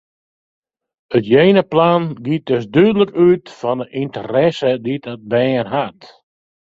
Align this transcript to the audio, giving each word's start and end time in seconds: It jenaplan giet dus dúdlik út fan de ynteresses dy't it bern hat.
It 1.17 1.23
jenaplan 1.31 2.03
giet 2.25 2.45
dus 2.49 2.65
dúdlik 2.75 3.11
út 3.27 3.45
fan 3.59 3.79
de 3.81 3.85
ynteresses 4.01 4.77
dy't 4.85 5.05
it 5.13 5.21
bern 5.31 5.67
hat. 5.73 5.99